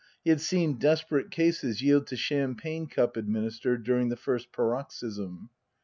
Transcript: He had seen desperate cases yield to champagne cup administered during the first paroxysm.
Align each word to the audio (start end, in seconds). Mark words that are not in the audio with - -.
He 0.23 0.31
had 0.31 0.41
seen 0.41 0.79
desperate 0.79 1.29
cases 1.29 1.83
yield 1.83 2.07
to 2.07 2.15
champagne 2.15 2.87
cup 2.87 3.17
administered 3.17 3.83
during 3.83 4.09
the 4.09 4.17
first 4.17 4.51
paroxysm. 4.51 5.51